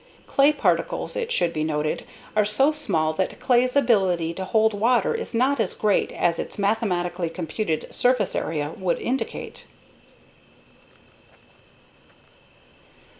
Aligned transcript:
Clay 0.25 0.51
particles, 0.51 1.15
it 1.15 1.31
should 1.31 1.53
be 1.53 1.63
noted, 1.63 2.05
are 2.35 2.43
so 2.43 2.71
small 2.71 3.13
that 3.13 3.39
clay's 3.39 3.75
ability 3.75 4.33
to 4.33 4.43
hold 4.45 4.73
water 4.73 5.13
is 5.13 5.35
not 5.35 5.59
as 5.59 5.75
great 5.75 6.11
as 6.13 6.39
its 6.39 6.57
mathematically 6.57 7.29
computed 7.29 7.85
surface 7.93 8.33
area 8.35 8.71
would 8.79 8.97
indicate. 8.99 9.67